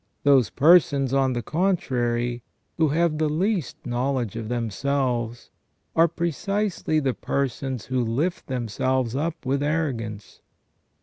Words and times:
Those 0.23 0.49
persons, 0.49 1.13
on 1.13 1.33
the 1.33 1.43
contrary, 1.43 2.41
who 2.77 2.87
have 2.87 3.19
the 3.19 3.29
least 3.29 3.77
knowledge 3.85 4.35
of 4.35 4.49
themselves 4.49 5.51
are 5.95 6.07
precisely 6.07 6.99
the 6.99 7.13
persons 7.13 7.85
who 7.85 8.03
lift 8.03 8.47
themselves 8.47 9.15
up 9.15 9.45
with 9.45 9.61
arrogance. 9.61 10.41